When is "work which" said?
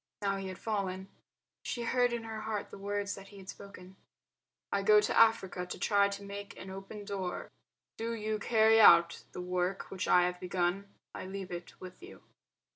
9.41-10.07